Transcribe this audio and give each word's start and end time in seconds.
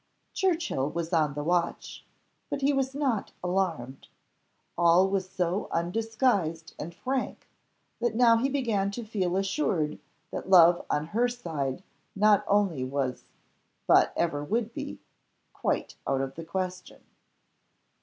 Churchill 0.33 0.89
was 0.89 1.13
on 1.13 1.35
the 1.35 1.43
watch, 1.43 2.03
but 2.49 2.61
he 2.61 2.73
was 2.73 2.95
not 2.95 3.33
alarmed; 3.43 4.07
all 4.75 5.07
was 5.07 5.29
so 5.29 5.67
undisguised 5.69 6.73
and 6.79 6.95
frank, 6.95 7.47
that 7.99 8.15
now 8.15 8.37
he 8.37 8.49
began 8.49 8.89
to 8.89 9.05
feel 9.05 9.37
assured 9.37 9.99
that 10.31 10.49
love 10.49 10.83
on 10.89 11.05
her 11.13 11.27
side 11.27 11.83
not 12.15 12.43
only 12.47 12.83
was, 12.83 13.25
but 13.85 14.11
ever 14.15 14.43
would 14.43 14.73
be, 14.73 14.99
quite 15.53 15.93
out 16.07 16.21
of 16.21 16.33
the 16.33 16.45
question. 16.45 17.03